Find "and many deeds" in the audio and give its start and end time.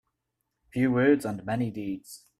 1.25-2.25